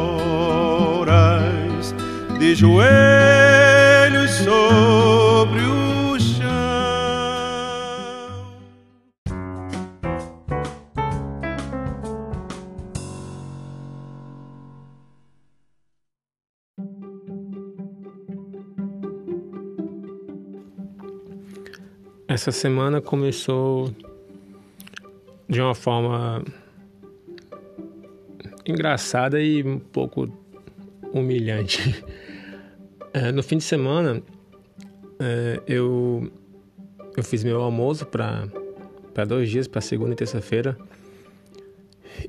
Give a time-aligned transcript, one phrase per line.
[2.40, 6.42] de joelhos sobre o chão.
[22.28, 23.94] Essa semana começou
[25.51, 26.41] de uma forma
[28.65, 30.28] engraçada e um pouco
[31.14, 32.03] humilhante.
[33.14, 34.23] É, no fim de semana,
[35.19, 36.31] é, eu,
[37.17, 40.78] eu fiz meu almoço para dois dias, para segunda e terça-feira.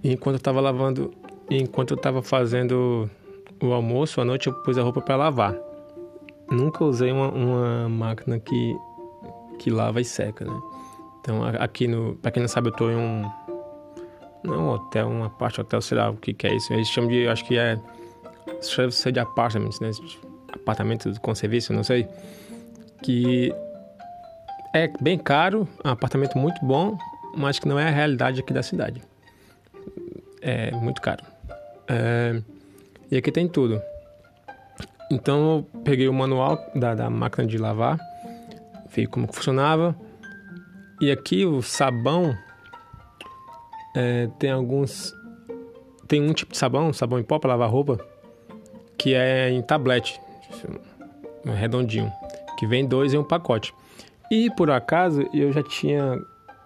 [0.03, 1.15] Enquanto eu estava lavando,
[1.49, 3.09] enquanto eu estava fazendo
[3.63, 5.57] o almoço à noite, eu pus a roupa para lavar.
[6.51, 8.77] Nunca usei uma, uma máquina que,
[9.61, 10.61] que lava e seca, né?
[11.23, 13.23] Então aqui no, para quem não sabe, eu tô em um
[14.43, 16.73] não um hotel, uma parte hotel, sei lá o que, que é isso.
[16.73, 17.79] Eles chamam de, acho que é
[18.77, 19.91] deve ser de apartments, né?
[20.53, 22.09] Apartamento com serviço, não sei.
[23.03, 23.55] Que
[24.75, 26.99] é bem caro, é um apartamento muito bom,
[27.37, 29.01] mas que não é a realidade aqui da cidade.
[30.41, 31.25] É muito caro.
[31.87, 32.43] É,
[33.11, 33.81] e aqui tem tudo.
[35.11, 37.99] Então eu peguei o manual da, da máquina de lavar,
[38.89, 39.95] vi como funcionava
[41.03, 42.33] e aqui o sabão
[43.93, 45.13] é, tem alguns.
[46.07, 47.99] Tem um tipo de sabão, sabão em pó para lavar roupa,
[48.97, 50.21] que é em tablete,
[51.45, 52.09] redondinho,
[52.57, 53.75] que vem dois em um pacote.
[54.31, 56.21] E por acaso eu já tinha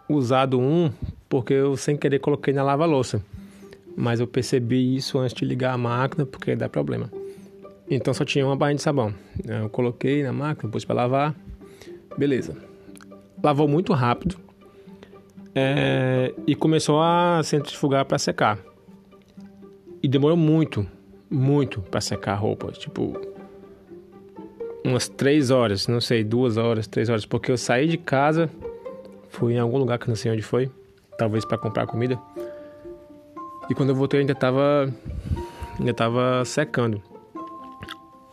[0.06, 0.92] usado um
[1.30, 3.22] porque eu sem querer coloquei na lava-louça.
[3.96, 7.10] Mas eu percebi isso antes de ligar a máquina porque dá problema.
[7.88, 9.14] Então só tinha uma barrinha de sabão.
[9.46, 11.34] Eu coloquei na máquina, pus para lavar.
[12.18, 12.75] Beleza
[13.46, 14.36] lavou muito rápido
[15.54, 18.58] é, e começou a centrifugar para secar.
[20.02, 20.84] E demorou muito,
[21.30, 22.72] muito para secar a roupa.
[22.72, 23.16] Tipo,
[24.84, 28.50] umas três horas, não sei, duas horas, três horas, porque eu saí de casa,
[29.28, 30.68] fui em algum lugar que não sei onde foi,
[31.16, 32.18] talvez para comprar comida.
[33.70, 34.92] E quando eu voltei ainda estava
[35.78, 37.00] ainda tava secando.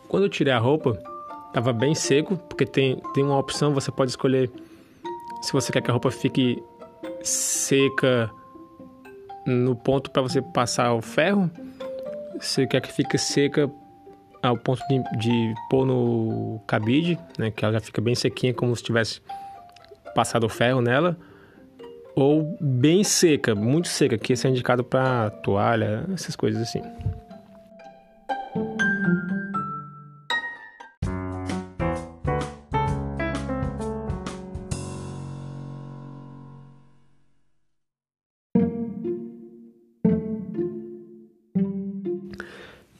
[0.08, 1.00] Quando eu tirei a roupa,
[1.46, 4.50] estava bem seco, porque tem, tem uma opção, você pode escolher
[5.44, 6.62] se você quer que a roupa fique
[7.22, 8.30] seca
[9.46, 11.50] no ponto para você passar o ferro,
[12.40, 13.70] se quer que fique seca
[14.42, 18.74] ao ponto de, de pôr no cabide, né, que ela já fica bem sequinha como
[18.74, 19.20] se tivesse
[20.14, 21.14] passado o ferro nela,
[22.16, 26.80] ou bem seca, muito seca, que esse é indicado para toalha, essas coisas assim.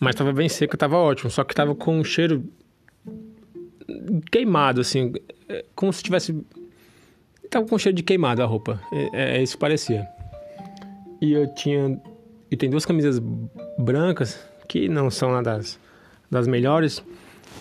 [0.04, 1.30] Mas tava bem seco, tava ótimo.
[1.30, 2.44] Só que tava com um cheiro
[4.30, 5.14] queimado, assim.
[5.48, 6.38] É, como se tivesse.
[7.50, 8.78] Tava com cheiro de queimado a roupa.
[8.92, 10.06] É, é isso que parecia.
[11.22, 11.98] E eu tinha.
[12.50, 13.18] E tem duas camisas
[13.78, 14.38] brancas,
[14.68, 15.80] que não são das,
[16.30, 17.02] das melhores,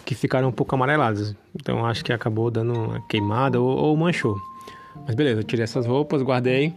[0.05, 1.33] que ficaram um pouco amareladas.
[1.55, 4.35] Então acho que acabou dando uma queimada ou, ou manchou.
[5.07, 6.73] Mas beleza, eu tirei essas roupas, guardei.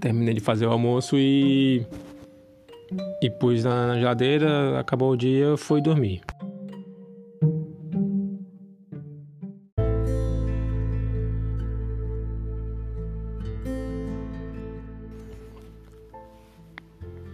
[0.00, 1.86] Terminei de fazer o almoço e
[3.22, 6.20] e pus na geladeira, acabou o dia, fui dormir.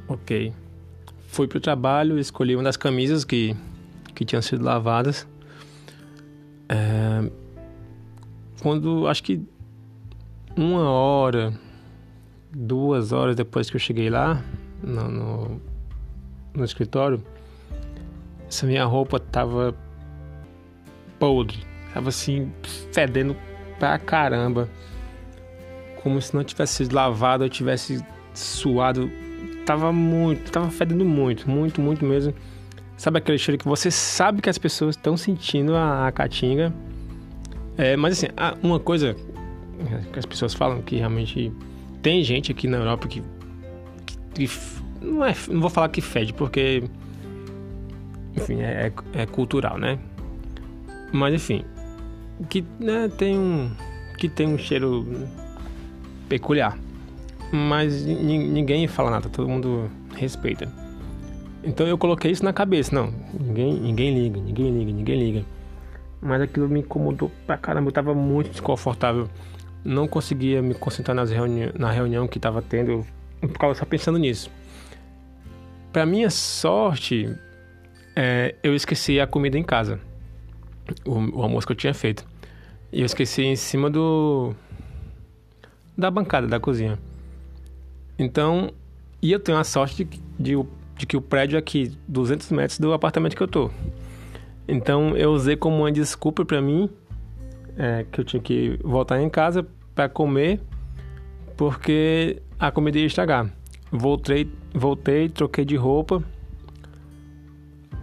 [0.08, 0.52] Ok.
[1.28, 3.54] Fui pro trabalho, escolhi uma das camisas que,
[4.14, 5.26] que tinham sido lavadas.
[6.68, 7.30] É,
[8.60, 9.40] quando acho que
[10.56, 11.52] uma hora,
[12.50, 14.42] duas horas depois que eu cheguei lá,
[14.86, 15.60] no, no,
[16.54, 17.22] no escritório,
[18.48, 19.74] essa minha roupa tava
[21.18, 21.58] podre,
[21.92, 22.50] tava assim,
[22.92, 23.36] fedendo
[23.78, 24.68] pra caramba.
[26.02, 28.02] Como se não tivesse sido lavado, eu tivesse
[28.32, 29.10] suado.
[29.66, 32.32] Tava muito, tava fedendo muito, muito, muito mesmo.
[32.96, 36.72] Sabe aquele cheiro que você sabe que as pessoas estão sentindo a, a caatinga?
[37.76, 38.28] É, mas assim,
[38.62, 39.16] uma coisa
[40.12, 41.52] que as pessoas falam que realmente
[42.00, 43.22] tem gente aqui na Europa que
[44.36, 44.46] que
[45.06, 46.84] não, é, não vou falar que fede, porque
[48.36, 49.98] enfim, é, é, é cultural, né?
[51.12, 51.64] Mas enfim,
[52.48, 53.70] que né, tem um
[54.18, 55.06] que tem um cheiro
[56.28, 56.78] peculiar.
[57.52, 60.70] Mas ninguém fala nada, todo mundo respeita.
[61.62, 65.44] Então eu coloquei isso na cabeça, não, ninguém, ninguém liga, ninguém liga, ninguém liga.
[66.20, 69.28] Mas aquilo me incomodou pra caramba, eu tava muito desconfortável
[69.86, 73.06] não conseguia me concentrar nas reuni na reunião que estava tendo,
[73.40, 74.50] eu ficava só pensando nisso.
[75.96, 77.34] Para minha sorte,
[78.14, 79.98] é, eu esqueci a comida em casa,
[81.06, 82.22] o, o, almoço que eu tinha feito.
[82.92, 84.54] E eu esqueci em cima do
[85.96, 86.98] da bancada da cozinha.
[88.18, 88.70] Então,
[89.22, 90.66] e eu tenho a sorte de, de,
[90.98, 93.70] de que o prédio é aqui 200 metros do apartamento que eu tô.
[94.68, 96.90] Então, eu usei como uma desculpa para mim
[97.74, 100.60] é, que eu tinha que voltar em casa para comer,
[101.56, 103.50] porque a comida ia estragar.
[103.90, 106.22] Voltei, voltei, troquei de roupa.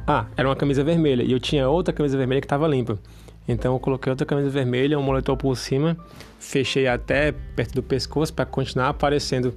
[0.05, 2.99] Ah, era uma camisa vermelha e eu tinha outra camisa vermelha que estava limpa.
[3.47, 5.97] Então eu coloquei outra camisa vermelha, um moletom por cima,
[6.39, 9.53] fechei até perto do pescoço para continuar aparecendo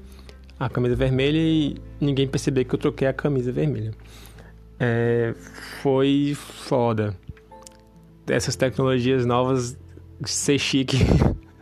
[0.58, 3.92] a camisa vermelha e ninguém perceber que eu troquei a camisa vermelha.
[4.78, 5.34] É,
[5.82, 7.16] foi foda.
[8.28, 9.78] Essas tecnologias novas
[10.24, 10.98] ser chique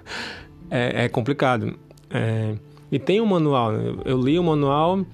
[0.70, 1.78] é, é, complicado.
[2.10, 2.54] É,
[2.90, 3.72] e tem um manual.
[3.72, 3.96] Né?
[4.04, 5.04] Eu li o manual,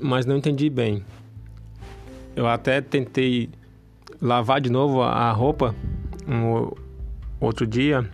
[0.00, 1.04] mas não entendi bem.
[2.34, 3.48] Eu até tentei
[4.20, 5.74] lavar de novo a roupa
[6.26, 6.70] um
[7.40, 8.08] outro dia,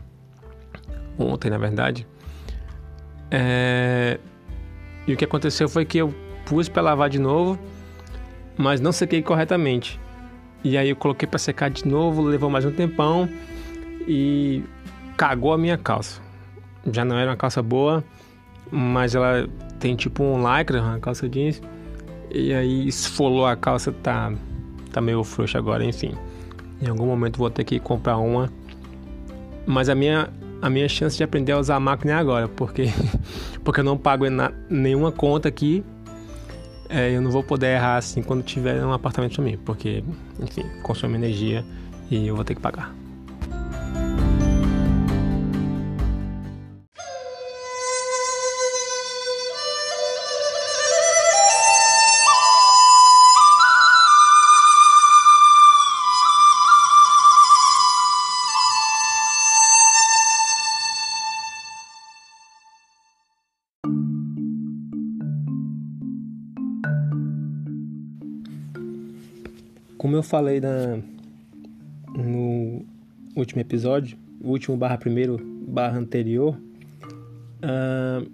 [1.19, 2.07] ontem na verdade.
[3.31, 4.19] É,
[5.07, 6.15] e o que aconteceu foi que eu
[6.45, 7.59] pus para lavar de novo,
[8.57, 9.99] mas não sequei corretamente.
[10.63, 13.29] E aí eu coloquei para secar de novo, levou mais um tempão
[14.07, 14.63] e
[15.17, 16.21] cagou a minha calça.
[16.93, 18.05] Já não era uma calça boa,
[18.73, 19.47] mas ela
[19.79, 21.61] tem tipo um lycra, uma calça jeans.
[22.31, 24.33] E aí esfolou a calça, tá,
[24.91, 26.15] tá meio frouxa agora, enfim.
[26.81, 28.51] Em algum momento vou ter que comprar uma.
[29.67, 30.31] Mas a minha,
[30.63, 32.87] a minha chance de aprender a usar a máquina é agora, porque,
[33.63, 35.85] porque eu não pago na, nenhuma conta aqui.
[36.89, 40.03] É, eu não vou poder errar assim quando tiver um apartamento para mim, porque,
[40.41, 41.65] enfim, consome energia
[42.11, 43.02] e eu vou ter que pagar.
[70.13, 70.99] Como eu falei na,
[72.15, 72.85] no
[73.35, 76.55] último episódio, último barra primeiro barra anterior,
[77.63, 78.31] uh,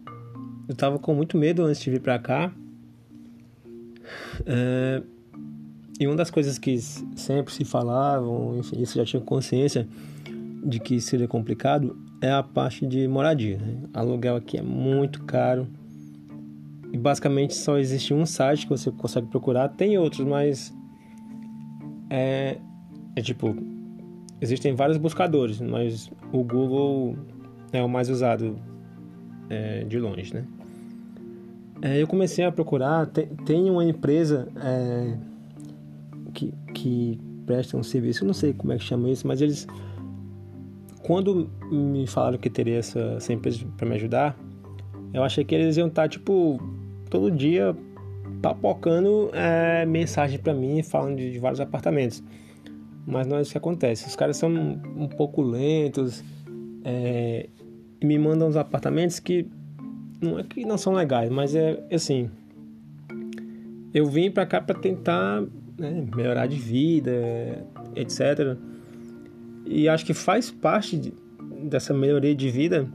[0.69, 2.53] eu tava com muito medo antes de vir pra cá.
[4.41, 5.07] Uh,
[6.01, 9.87] e uma das coisas que sempre se falavam, enfim, isso já tinha consciência
[10.65, 13.57] de que seria complicado, é a parte de moradia.
[13.57, 13.83] Né?
[13.95, 15.69] Aluguel aqui é muito caro.
[16.93, 19.69] E basicamente só existe um site que você consegue procurar.
[19.69, 20.77] Tem outros, mas
[22.11, 22.59] é,
[23.17, 23.55] é tipo,
[24.41, 27.17] existem vários buscadores, mas o Google
[27.73, 28.57] é o mais usado
[29.49, 30.45] é, de longe, né?
[31.81, 35.17] É, eu comecei a procurar, tem, tem uma empresa é,
[36.35, 39.67] que, que presta um serviço, eu não sei como é que chama isso, mas eles,
[41.03, 44.37] quando me falaram que teria essa, essa empresa para me ajudar,
[45.15, 46.61] eu achei que eles iam estar, tipo,
[47.09, 47.77] todo dia
[48.43, 52.23] papocando é, mensagem para mim falando de, de, vários apartamentos.
[53.07, 54.07] Mas não é isso que acontece.
[54.07, 56.23] Os caras são um, pouco lentos
[56.85, 57.49] é,
[58.01, 59.47] e me mandam uns apartamentos que
[60.21, 62.31] não é que não são legais, mas é assim.
[63.95, 65.43] Eu vim para cá para tentar
[65.79, 67.67] né, melhorar de vida,
[67.97, 68.57] etc.
[69.65, 71.15] E acho que faz parte de,
[71.63, 72.87] dessa melhoria de vida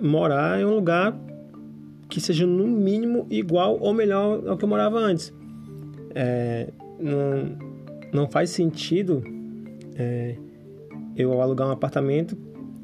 [0.00, 1.16] morar em um lugar
[2.12, 5.32] que seja no mínimo igual ou melhor ao que eu morava antes.
[6.14, 6.68] É,
[7.00, 7.56] não,
[8.12, 9.24] não faz sentido
[9.96, 10.36] é,
[11.16, 12.36] eu alugar um apartamento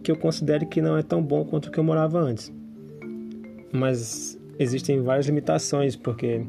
[0.03, 2.51] que eu considere que não é tão bom quanto o que eu morava antes.
[3.71, 6.41] Mas existem várias limitações, porque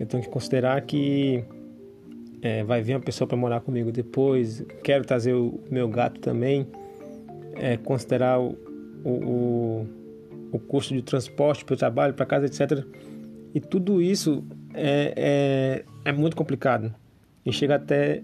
[0.00, 1.44] eu tenho que considerar que
[2.42, 6.66] é, vai vir uma pessoa para morar comigo depois, quero trazer o meu gato também,
[7.54, 8.58] é, considerar o,
[9.04, 9.86] o o
[10.58, 12.84] custo de transporte para o trabalho, para casa, etc.
[13.54, 16.94] E tudo isso é, é, é muito complicado
[17.44, 18.22] e chega até,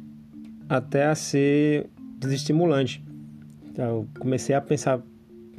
[0.69, 1.89] até a ser
[2.19, 3.03] desestimulante.
[3.71, 5.01] Então, eu comecei a pensar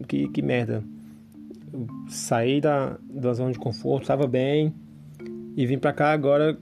[0.08, 0.84] que, que merda.
[1.72, 4.74] Eu saí da, da zona de conforto, estava bem
[5.55, 6.58] e vim para cá agora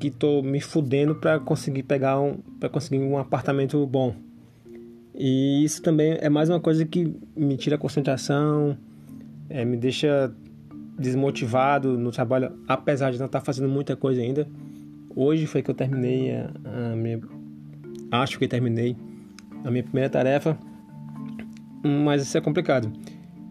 [0.00, 4.14] que tô me fudendo para conseguir pegar um para conseguir um apartamento bom.
[5.14, 8.78] E isso também é mais uma coisa que me tira a concentração,
[9.48, 10.32] é, me deixa
[10.98, 14.46] desmotivado no trabalho, apesar de não estar fazendo muita coisa ainda.
[15.14, 16.50] Hoje foi que eu terminei a,
[16.92, 17.20] a minha.
[18.10, 18.96] Acho que terminei
[19.64, 20.58] a minha primeira tarefa,
[21.84, 22.92] mas isso é complicado.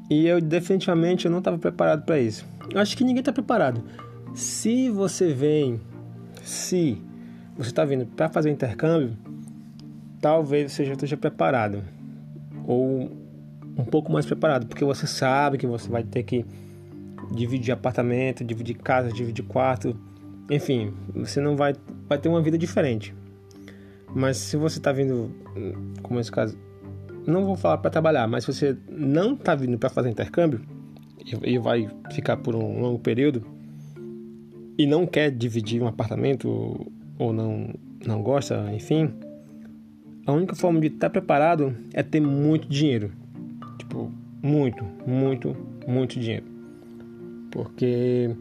[0.10, 2.46] E eu definitivamente eu não estava preparado para isso.
[2.75, 3.84] Acho que ninguém está preparado.
[4.34, 5.80] Se você vem,
[6.44, 7.01] se
[7.58, 9.18] você está vindo para fazer intercâmbio,
[10.22, 11.84] talvez você já esteja preparado
[12.66, 13.12] ou
[13.77, 16.46] um pouco mais preparado, porque você sabe que você vai ter que
[17.31, 19.96] dividir apartamento, dividir casa, dividir quarto,
[20.50, 21.74] enfim, você não vai
[22.07, 23.13] vai ter uma vida diferente.
[24.15, 25.29] Mas se você está vindo,
[26.01, 26.57] como esse caso,
[27.25, 30.62] não vou falar para trabalhar, mas se você não está vindo para fazer intercâmbio
[31.43, 33.46] e, vai ficar por um longo período
[34.77, 37.74] e não quer dividir um apartamento ou não
[38.05, 39.12] não gosta, enfim,
[40.25, 43.12] a única forma de estar tá preparado é ter muito dinheiro.
[43.88, 44.12] Tipo,
[44.44, 45.56] muito, muito,
[45.88, 46.46] muito dinheiro.
[47.50, 48.36] Porque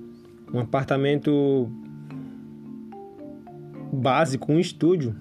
[0.52, 1.70] um apartamento
[3.92, 5.14] básico, um estúdio,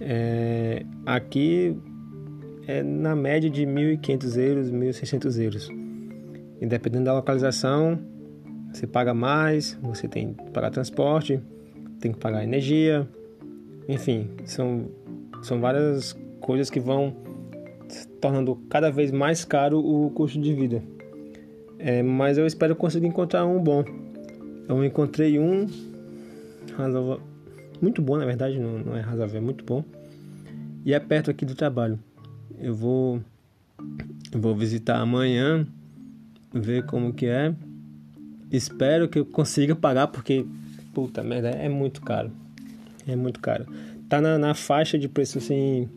[0.00, 1.74] é, aqui
[2.66, 5.68] é na média de 1.500 euros, 1.600 euros.
[6.60, 7.98] E dependendo da localização,
[8.70, 11.40] você paga mais, você tem que pagar transporte,
[12.00, 13.08] tem que pagar energia,
[13.88, 14.90] enfim, são,
[15.40, 17.16] são várias coisas que vão
[18.20, 20.82] tornando cada vez mais caro o custo de vida.
[21.78, 23.84] É, mas eu espero conseguir encontrar um bom.
[24.68, 25.66] Eu encontrei um
[26.76, 27.20] razoável,
[27.80, 29.84] muito bom, na verdade, não, não é razoável, é muito bom.
[30.84, 31.98] E é perto aqui do trabalho.
[32.58, 33.20] Eu vou
[34.32, 35.66] eu vou visitar amanhã,
[36.52, 37.54] ver como que é.
[38.50, 40.46] Espero que eu consiga pagar porque
[40.94, 42.30] puta merda, é muito caro.
[43.06, 43.66] É muito caro.
[44.08, 45.88] Tá na, na faixa de preço assim,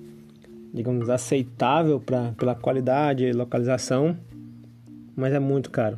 [0.73, 4.17] digamos, aceitável para pela qualidade e localização,
[5.15, 5.97] mas é muito caro.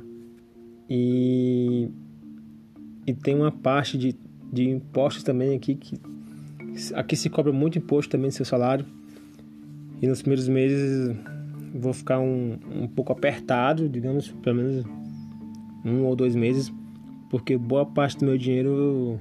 [0.90, 1.90] E
[3.06, 4.16] e tem uma parte de,
[4.52, 6.00] de impostos também aqui que
[6.94, 8.86] aqui se cobra muito imposto também no seu salário
[10.02, 11.16] e nos primeiros meses
[11.74, 14.86] vou ficar um, um pouco apertado, digamos, pelo menos
[15.86, 16.72] um ou dois meses,
[17.30, 19.20] porque boa parte do meu dinheiro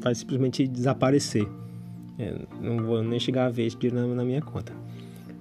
[0.00, 1.46] vai simplesmente desaparecer.
[2.18, 4.72] É, não vou nem chegar a ver esse dinheiro na, na, minha conta.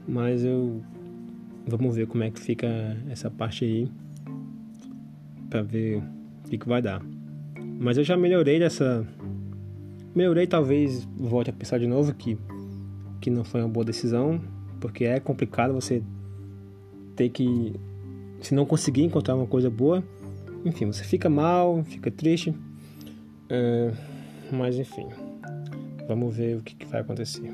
[0.07, 0.81] Mas eu
[1.67, 2.67] vamos ver como é que fica
[3.09, 3.91] essa parte aí
[5.49, 7.01] para ver o que, que vai dar.
[7.79, 9.07] Mas eu já melhorei dessa
[10.13, 12.37] melhorei, talvez volte a pensar de novo que
[13.25, 14.39] que não foi uma boa decisão,
[14.79, 16.03] porque é complicado você
[17.15, 17.73] ter que,
[18.39, 20.03] se não conseguir encontrar uma coisa boa,
[20.63, 22.53] enfim, você fica mal, fica triste,
[23.49, 23.91] é,
[24.51, 25.07] mas enfim,
[26.07, 27.51] vamos ver o que, que vai acontecer.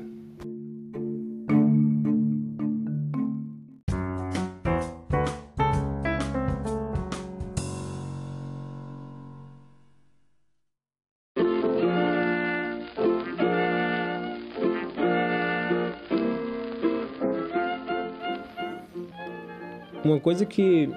[20.04, 20.90] Uma coisa que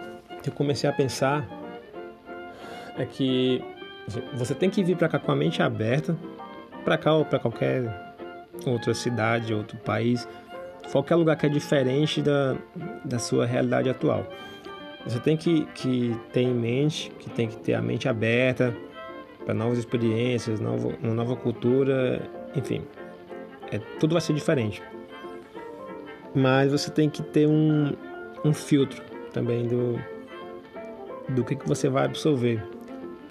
[0.46, 1.48] eu comecei a pensar
[2.98, 3.62] é que
[4.34, 6.18] você tem que vir para cá com a mente aberta,
[6.86, 7.84] para cá ou para qualquer
[8.66, 10.28] outra cidade, outro país,
[10.92, 12.56] qualquer lugar que é diferente da,
[13.04, 14.26] da sua realidade atual.
[15.06, 18.76] Você tem que, que ter em mente, que tem que ter a mente aberta
[19.44, 22.22] para novas experiências, novo, uma nova cultura,
[22.56, 22.82] enfim,
[23.72, 24.82] é, tudo vai ser diferente.
[26.34, 27.94] Mas você tem que ter um,
[28.44, 29.02] um filtro
[29.32, 30.00] também do,
[31.30, 32.64] do que, que você vai absorver.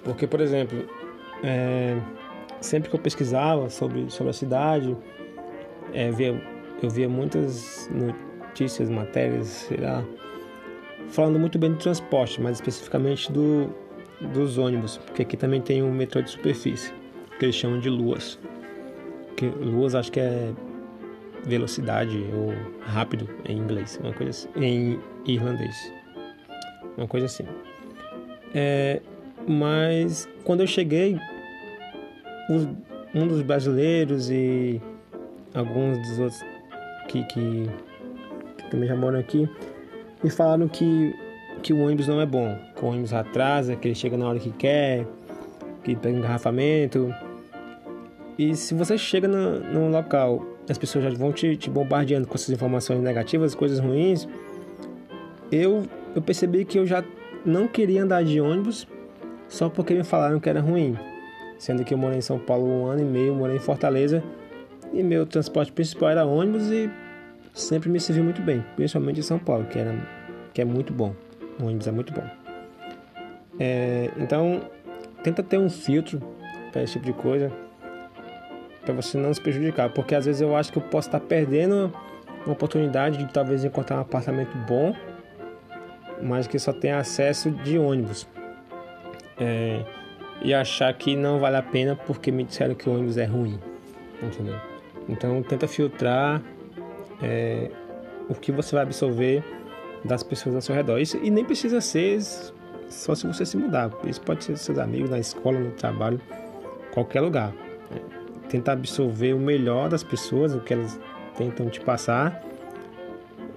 [0.03, 0.87] Porque, por exemplo,
[1.43, 1.97] é,
[2.65, 4.95] sempre que eu pesquisava sobre, sobre a cidade,
[5.93, 6.41] é, via,
[6.81, 10.03] eu via muitas notícias, matérias, sei lá,
[11.09, 13.69] falando muito bem do transporte, mas especificamente do,
[14.33, 16.93] dos ônibus, porque aqui também tem um metrô de superfície,
[17.37, 18.39] que eles chamam de luas.
[19.37, 20.53] Que, luas acho que é
[21.45, 25.75] velocidade ou rápido em inglês, uma coisa assim, em irlandês,
[26.97, 27.45] uma coisa assim.
[28.53, 29.01] É,
[29.47, 31.19] mas quando eu cheguei,
[33.13, 34.81] um dos brasileiros e
[35.53, 36.45] alguns dos outros
[37.07, 37.69] que, que,
[38.57, 39.49] que também já moram aqui
[40.23, 41.13] me falaram que,
[41.61, 44.39] que o ônibus não é bom, que o ônibus atrasa, que ele chega na hora
[44.39, 45.05] que quer,
[45.83, 47.13] que pega engarrafamento.
[48.37, 52.33] E se você chega no, no local as pessoas já vão te, te bombardeando com
[52.33, 54.27] essas informações negativas, coisas ruins,
[55.51, 55.83] eu,
[56.15, 57.03] eu percebi que eu já
[57.45, 58.87] não queria andar de ônibus
[59.47, 60.97] só porque me falaram que era ruim.
[61.57, 64.23] Sendo que eu morei em São Paulo um ano e meio, morei em Fortaleza
[64.93, 66.89] e meu transporte principal era ônibus e
[67.53, 69.95] sempre me serviu muito bem, principalmente em São Paulo, que, era,
[70.53, 71.15] que é muito bom.
[71.59, 72.23] O ônibus é muito bom.
[73.59, 74.61] É, então,
[75.23, 76.21] tenta ter um filtro
[76.71, 77.51] para esse tipo de coisa
[78.83, 81.91] para você não se prejudicar, porque às vezes eu acho que eu posso estar perdendo
[82.45, 84.93] uma oportunidade de talvez encontrar um apartamento bom
[86.21, 88.27] mas que só tem acesso de ônibus.
[89.39, 89.83] É,
[90.41, 93.59] e achar que não vale a pena porque me disseram que o ônibus é ruim.
[94.21, 94.55] Entendeu?
[95.07, 96.41] Então tenta filtrar
[97.21, 97.69] é,
[98.29, 99.43] o que você vai absorver
[100.03, 100.99] das pessoas ao seu redor.
[100.99, 102.21] Isso, e nem precisa ser
[102.89, 103.91] só se você se mudar.
[104.05, 106.19] Isso pode ser seus amigos, na escola, no trabalho,
[106.91, 107.53] qualquer lugar.
[107.91, 110.99] É, tenta absorver o melhor das pessoas, o que elas
[111.37, 112.41] tentam te passar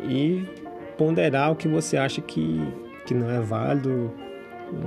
[0.00, 0.46] e
[0.96, 2.60] ponderar o que você acha que,
[3.06, 4.12] que não é válido,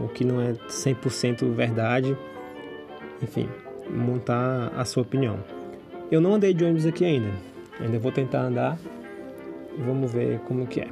[0.04, 2.18] o que não é 100% verdade.
[3.22, 3.50] Enfim,
[3.90, 5.40] montar a sua opinião.
[6.12, 7.32] Eu não andei de ônibus aqui ainda.
[7.80, 8.78] Ainda vou tentar andar
[9.78, 10.88] vamos ver como que é.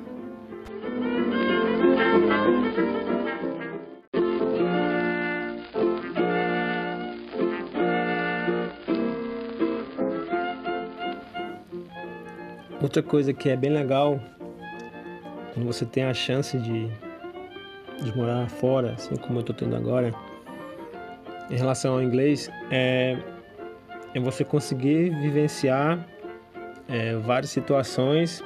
[12.81, 14.19] Outra coisa que é bem legal
[15.53, 16.89] quando você tem a chance de,
[18.03, 20.13] de morar fora, assim como eu estou tendo agora,
[21.49, 23.17] em relação ao inglês, é,
[24.13, 26.07] é você conseguir vivenciar
[26.87, 28.43] é, várias situações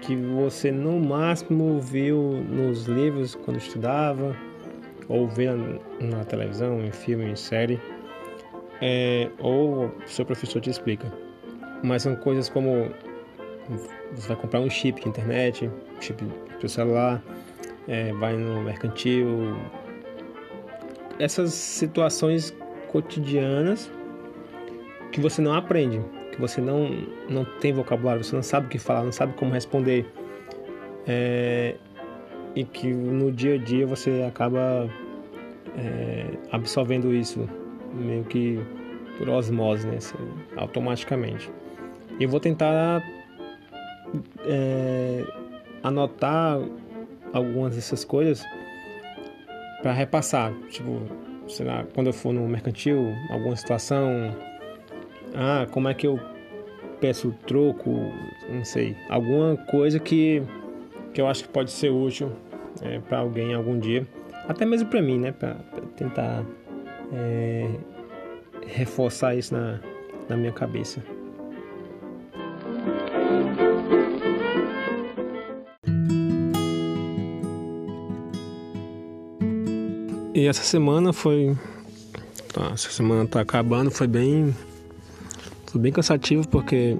[0.00, 4.36] que você no máximo viu nos livros quando estudava
[5.08, 5.48] ou vê
[6.00, 7.80] na televisão, em filme, em série,
[8.80, 11.10] é, ou seu professor te explica.
[11.82, 12.90] Mas são coisas como
[14.12, 15.70] você vai comprar um chip de internet,
[16.00, 16.24] chip
[16.60, 17.22] do celular,
[17.88, 19.56] é, vai no mercantil.
[21.18, 22.54] Essas situações
[22.92, 23.90] cotidianas
[25.10, 26.00] que você não aprende,
[26.32, 26.90] que você não,
[27.28, 30.06] não tem vocabulário, você não sabe o que falar, não sabe como responder.
[31.06, 31.74] É,
[32.54, 34.88] e que no dia a dia você acaba
[35.76, 37.48] é, absorvendo isso
[37.94, 38.60] meio que
[39.16, 39.96] por osmose, né?
[39.96, 40.16] Assim,
[40.56, 41.50] automaticamente.
[42.18, 43.02] E eu vou tentar
[44.44, 45.24] é,
[45.82, 46.60] anotar
[47.32, 48.44] algumas dessas coisas
[49.82, 50.52] para repassar.
[50.70, 51.00] Tipo,
[51.48, 54.34] sei lá, quando eu for no mercantil, alguma situação.
[55.34, 56.18] Ah, como é que eu
[57.00, 57.90] peço troco?
[58.48, 58.96] Não sei.
[59.08, 60.42] Alguma coisa que,
[61.12, 62.32] que eu acho que pode ser útil
[62.82, 64.06] é, para alguém algum dia.
[64.46, 65.32] Até mesmo para mim, né?
[65.32, 65.56] Para
[65.96, 66.44] tentar
[67.12, 67.68] é,
[68.66, 69.80] reforçar isso na,
[70.28, 71.02] na minha cabeça.
[80.38, 81.56] E essa semana foi.
[82.52, 84.54] Tá, essa semana tá acabando, foi bem.
[85.66, 86.96] Foi bem cansativo porque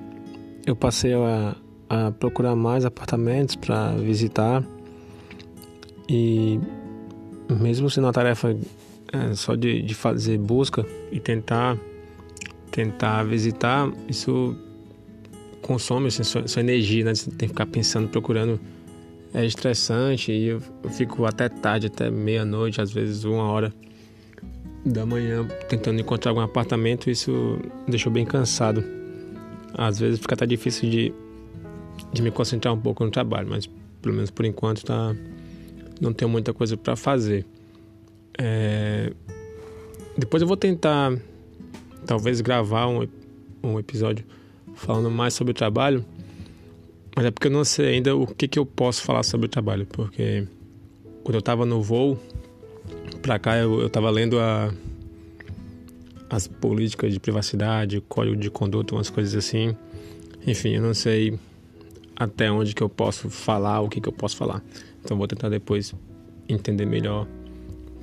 [0.67, 1.55] eu passei a,
[1.89, 4.65] a procurar mais apartamentos para visitar.
[6.09, 6.59] E
[7.49, 8.57] mesmo sendo uma tarefa
[9.13, 11.79] é, só de, de fazer busca e tentar
[12.73, 14.57] tentar visitar, isso
[15.63, 17.15] consome assim, sua, sua energia, né?
[17.15, 18.59] Você tem que ficar pensando, procurando
[19.35, 20.61] é estressante e eu,
[20.91, 23.73] fico até tarde, até meia-noite, às vezes uma hora
[24.85, 27.11] da manhã tentando encontrar algum apartamento.
[27.11, 28.83] Isso deixou bem cansado.
[29.75, 31.13] Às vezes fica até difícil de,
[32.13, 33.69] de me concentrar um pouco no trabalho, mas
[34.01, 35.15] pelo menos por enquanto tá,
[36.01, 37.45] não tenho muita coisa para fazer.
[38.39, 39.13] É,
[40.17, 41.17] depois eu vou tentar
[42.07, 43.07] talvez gravar um,
[43.63, 44.25] um episódio
[44.75, 46.05] falando mais sobre o trabalho
[47.19, 49.49] mas é porque eu não sei ainda o que, que eu posso falar sobre o
[49.49, 50.47] trabalho, porque
[51.25, 52.17] quando eu estava no voo
[53.21, 54.73] para cá, eu estava lendo a,
[56.31, 59.75] as políticas de privacidade, código de conduta, umas coisas assim.
[60.47, 61.37] Enfim, eu não sei
[62.15, 64.63] até onde que eu posso falar, o que que eu posso falar.
[65.05, 65.93] Então vou tentar depois
[66.49, 67.27] entender melhor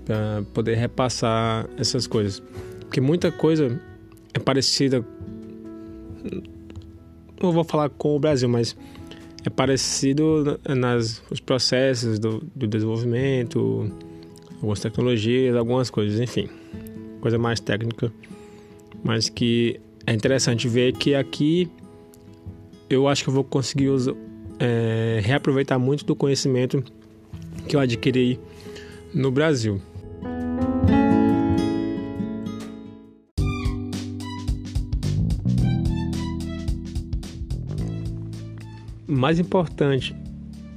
[0.04, 2.44] para poder repassar essas coisas.
[2.82, 3.82] Porque muita coisa
[4.34, 5.06] é parecida
[7.42, 8.76] não vou falar com o Brasil, mas
[9.46, 13.92] é parecido nas os processos do, do desenvolvimento,
[14.56, 16.50] algumas tecnologias, algumas coisas, enfim,
[17.22, 18.12] coisa mais técnica,
[19.04, 21.70] mas que é interessante ver que aqui
[22.90, 24.14] eu acho que eu vou conseguir usar,
[24.60, 26.84] é, reaproveitar muito do conhecimento
[27.68, 28.40] que eu adquiri
[29.14, 29.82] no Brasil.
[39.08, 40.16] Mais importante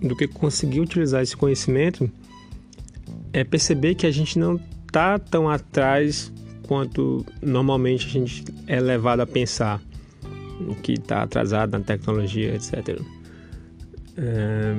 [0.01, 2.11] do que conseguir utilizar esse conhecimento
[3.33, 6.33] é perceber que a gente não está tão atrás
[6.67, 9.81] quanto normalmente a gente é levado a pensar
[10.83, 13.01] que está atrasado na tecnologia, etc.
[14.17, 14.77] É,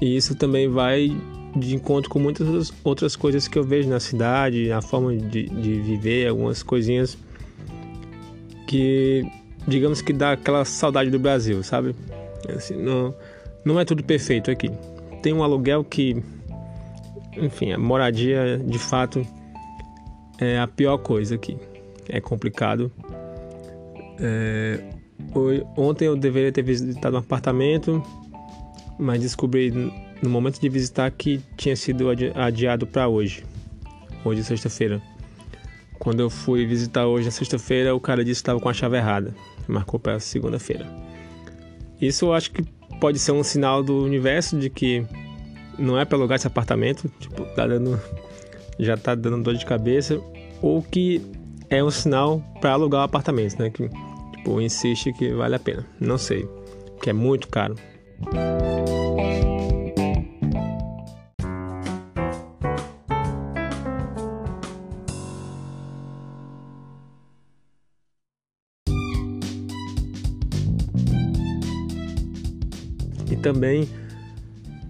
[0.00, 1.16] e isso também vai
[1.56, 5.80] de encontro com muitas outras coisas que eu vejo na cidade, a forma de, de
[5.80, 7.16] viver, algumas coisinhas
[8.66, 9.22] que,
[9.68, 11.94] digamos que dá aquela saudade do Brasil, sabe?
[12.54, 13.14] Assim, não,
[13.64, 14.70] não é tudo perfeito aqui.
[15.22, 16.22] tem um aluguel que,
[17.36, 19.26] enfim, a moradia de fato
[20.38, 21.56] é a pior coisa aqui.
[22.08, 22.90] É complicado.
[24.20, 24.80] É,
[25.76, 28.02] ontem eu deveria ter visitado um apartamento,
[28.98, 29.70] mas descobri
[30.22, 33.44] no momento de visitar que tinha sido adiado para hoje.
[34.24, 35.02] Hoje é sexta-feira.
[35.98, 38.96] Quando eu fui visitar hoje na sexta-feira, o cara disse que estava com a chave
[38.96, 39.34] errada.
[39.68, 41.11] Marcou para segunda-feira.
[42.02, 42.64] Isso eu acho que
[43.00, 45.06] pode ser um sinal do universo de que
[45.78, 47.98] não é para alugar esse apartamento, tipo, tá dando
[48.78, 50.20] já tá dando dor de cabeça,
[50.60, 51.22] ou que
[51.70, 53.70] é um sinal para alugar o apartamento, né?
[53.70, 53.88] Que
[54.36, 55.86] tipo, insiste que vale a pena.
[56.00, 56.48] Não sei,
[57.00, 57.76] que é muito caro.
[73.42, 73.88] Também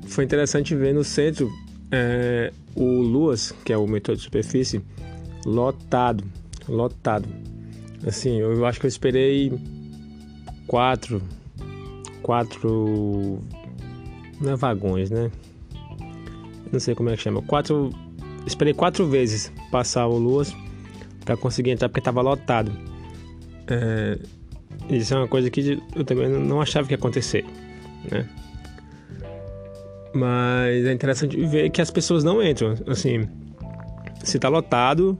[0.07, 1.51] foi interessante ver no centro
[1.91, 4.83] é, o Luas, que é o metrô de superfície,
[5.45, 6.25] lotado,
[6.69, 7.29] lotado.
[8.07, 9.53] Assim, eu acho que eu esperei
[10.67, 11.23] quatro,
[12.23, 13.41] quatro,
[14.41, 15.31] não é vagões, né?
[16.71, 17.43] Não sei como é que chama.
[17.43, 17.91] Quatro,
[18.47, 20.55] esperei quatro vezes passar o Luas
[21.25, 22.73] para conseguir entrar porque estava lotado.
[23.69, 24.19] É,
[24.91, 27.45] isso é uma coisa que eu também não achava que ia acontecer
[28.11, 28.29] né?
[30.15, 32.75] Mas é interessante ver que as pessoas não entram.
[32.87, 33.27] Assim,
[34.23, 35.19] se tá lotado,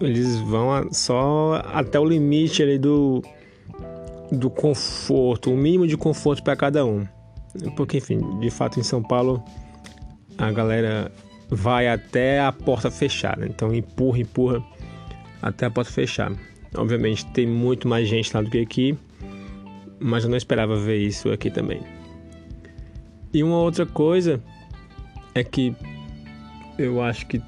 [0.00, 3.22] eles vão só até o limite ali do,
[4.32, 7.06] do conforto, o mínimo de conforto para cada um.
[7.76, 9.42] Porque, enfim, de fato em São Paulo
[10.38, 11.12] a galera
[11.50, 13.46] vai até a porta fechar, né?
[13.48, 14.64] então empurra, empurra
[15.42, 16.32] até a porta fechar.
[16.74, 18.96] Obviamente tem muito mais gente lá do que aqui,
[19.98, 21.82] mas eu não esperava ver isso aqui também.
[23.32, 24.42] E uma outra coisa
[25.34, 25.74] é que
[26.78, 27.40] eu acho que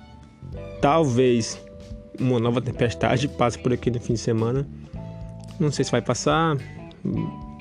[0.81, 1.61] talvez
[2.21, 4.68] uma nova tempestade passe por aqui no fim de semana.
[5.59, 6.57] Não sei se vai passar,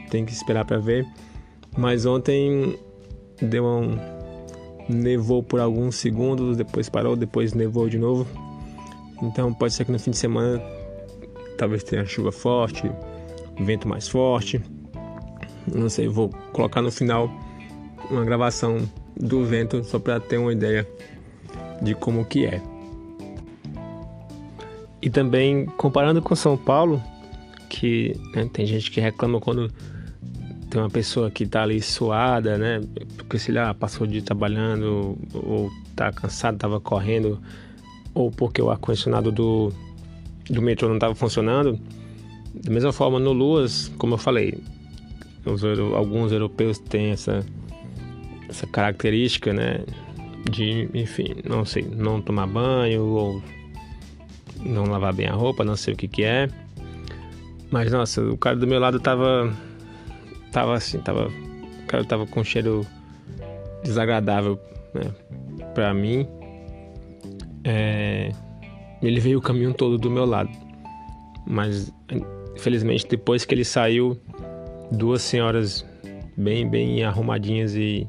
[0.10, 1.06] tem que esperar para ver.
[1.78, 2.78] Mas ontem
[3.42, 3.98] deu um
[4.90, 8.28] nevou por alguns segundos, depois parou, depois nevou de novo.
[9.22, 10.62] Então pode ser que no fim de semana
[11.58, 12.92] talvez tenha chuva forte,
[13.60, 14.62] vento mais forte.
[15.74, 17.30] Não sei, vou colocar no final
[18.12, 18.78] uma gravação
[19.16, 20.88] do vento só para ter uma ideia
[21.82, 22.62] de como que é.
[25.02, 27.02] E também comparando com São Paulo,
[27.70, 29.72] que né, tem gente que reclama quando
[30.70, 32.82] tem uma pessoa que está ali suada, né?
[33.18, 37.42] Porque se lá passou o dia trabalhando ou tá cansado, estava correndo,
[38.14, 39.74] ou porque o ar-condicionado do,
[40.50, 41.80] do metrô não estava funcionando.
[42.54, 44.58] Da mesma forma no Luas, como eu falei,
[45.46, 45.64] os,
[45.96, 47.46] alguns europeus têm essa,
[48.52, 49.84] essa característica, né?
[50.50, 53.44] De, enfim, não sei, não tomar banho ou
[54.64, 56.48] não lavar bem a roupa, não sei o que que é.
[57.72, 59.52] Mas nossa, o cara do meu lado tava
[60.52, 62.86] tava assim, tava o cara tava com um cheiro
[63.84, 64.60] desagradável,
[64.94, 65.12] né,
[65.74, 66.28] para mim.
[67.64, 68.32] É,
[69.02, 70.50] ele veio o caminho todo do meu lado.
[71.48, 71.94] Mas
[72.56, 74.20] infelizmente depois que ele saiu,
[74.92, 75.86] duas senhoras
[76.36, 78.08] bem, bem arrumadinhas e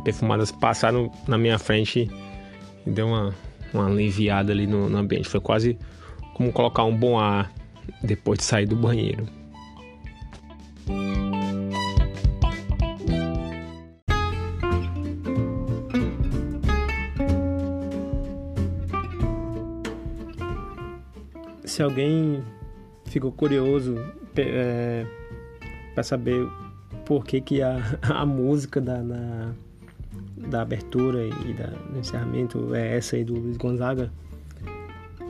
[0.00, 2.10] perfumadas passaram na minha frente
[2.86, 3.34] e deu uma,
[3.72, 5.28] uma aliviada ali no, no ambiente.
[5.28, 5.78] Foi quase
[6.34, 7.52] como colocar um bom ar
[8.02, 9.26] depois de sair do banheiro.
[21.64, 22.42] Se alguém
[23.04, 23.96] ficou curioso
[24.36, 25.06] é,
[25.94, 26.46] para saber
[27.04, 29.54] por que, que a, a música da, na,
[30.38, 34.10] da abertura e da, do encerramento é essa aí do Luiz Gonzaga.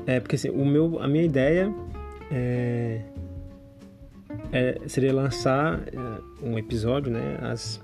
[0.07, 1.73] É porque assim, o meu, a minha ideia
[2.31, 3.03] é,
[4.53, 7.81] é, seria lançar é, um episódio né, às,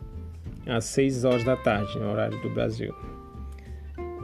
[0.66, 2.94] às 6 horas da tarde, no horário do Brasil.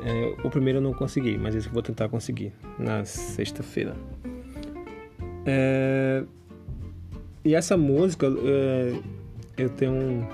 [0.02, 3.94] É, o primeiro eu não consegui, mas esse eu vou tentar conseguir na sexta-feira.
[5.44, 6.24] É,
[7.44, 8.94] e essa música, é,
[9.56, 10.26] eu tenho,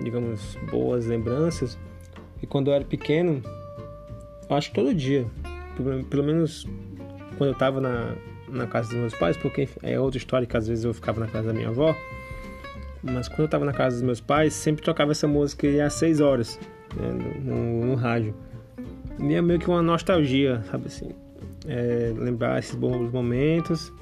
[0.00, 1.78] digamos, boas lembranças.
[2.42, 3.42] E quando eu era pequeno,
[4.48, 5.26] eu acho que todo dia,
[6.08, 6.66] pelo, menos
[7.38, 8.14] quando eu estava na,
[8.48, 11.26] na casa dos meus pais, porque é outra história que às vezes eu ficava na
[11.26, 11.96] casa da minha avó.
[13.02, 16.20] Mas quando eu estava na casa dos meus pais, sempre tocava essa música às 6
[16.20, 16.58] horas
[16.96, 18.34] né, no, no, no, rádio.
[19.18, 21.10] E é meio que uma nostalgia, sabe assim?
[21.66, 23.92] É, lembrar esses bons momentos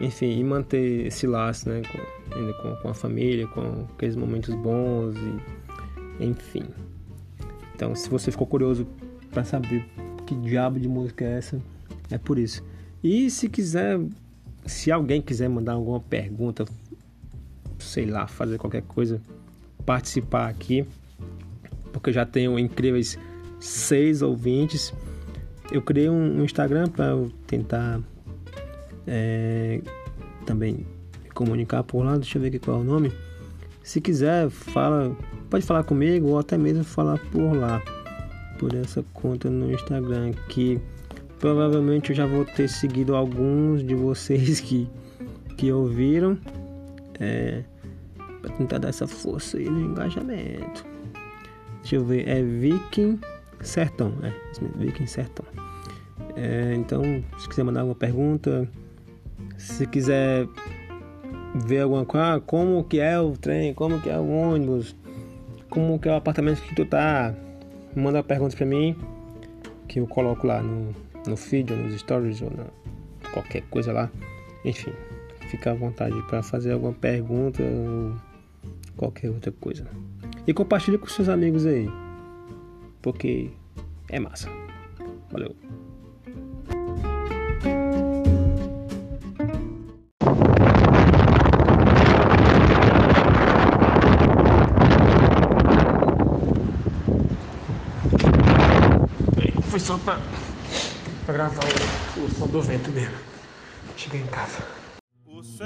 [0.00, 1.98] enfim, e manter esse laço, né, com,
[2.34, 6.64] ainda com, com a família, com aqueles momentos bons e, Enfim.
[7.74, 8.86] Então, se você ficou curioso
[9.30, 9.84] para saber
[10.26, 11.60] que diabo de música é essa,
[12.10, 12.62] é por isso.
[13.02, 13.98] E se quiser,
[14.66, 16.64] se alguém quiser mandar alguma pergunta,
[17.78, 19.20] sei lá, fazer qualquer coisa,
[19.86, 20.86] participar aqui,
[21.92, 23.18] porque eu já tenho incríveis
[23.58, 24.92] seis ouvintes.
[25.72, 27.14] Eu criei um, Instagram para
[27.46, 28.00] tentar
[29.06, 29.80] é,
[30.44, 30.86] também
[31.34, 32.16] comunicar por lá.
[32.16, 33.12] Deixa eu ver aqui qual é o nome.
[33.82, 35.16] Se quiser, fala,
[35.48, 37.82] pode falar comigo ou até mesmo falar por lá,
[38.58, 40.80] por essa conta no Instagram que
[41.38, 44.88] provavelmente eu já vou ter seguido alguns de vocês que
[45.56, 46.38] que ouviram
[47.18, 47.62] é,
[48.40, 50.86] para tentar dar essa força aí no engajamento.
[51.82, 53.20] Deixa eu ver, é Viking
[53.60, 54.32] Sertão, é,
[54.76, 55.44] Viking Sertão.
[56.34, 57.02] É, então,
[57.38, 58.66] se quiser mandar alguma pergunta,
[59.58, 60.48] se quiser
[61.54, 64.96] ver alguma coisa, ah, como que é o trem, como que é o ônibus,
[65.68, 67.34] como que é o apartamento que tu tá,
[67.94, 68.96] manda perguntas para mim
[69.88, 70.94] que eu coloco lá no,
[71.26, 72.64] no feed, ou nos stories ou na,
[73.32, 74.10] qualquer coisa lá.
[74.64, 74.92] Enfim,
[75.48, 78.14] fica à vontade para fazer alguma pergunta ou
[78.96, 79.86] qualquer outra coisa.
[80.46, 81.88] E compartilhe com seus amigos aí,
[83.02, 83.50] porque
[84.08, 84.48] é massa.
[85.30, 85.54] Valeu.
[99.80, 100.18] Foi só pra,
[101.24, 101.64] pra gravar
[102.18, 103.14] o, o som do vento mesmo.
[103.96, 104.58] Cheguei em casa.
[105.26, 105.64] O sertanejo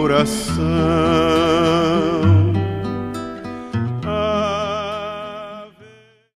[0.00, 1.51] oração.